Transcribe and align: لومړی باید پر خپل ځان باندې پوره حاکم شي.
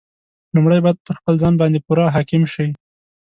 لومړی 0.55 0.79
باید 0.83 0.97
پر 1.05 1.13
خپل 1.19 1.33
ځان 1.41 1.53
باندې 1.61 1.83
پوره 1.85 2.05
حاکم 2.15 2.43
شي. 2.53 2.67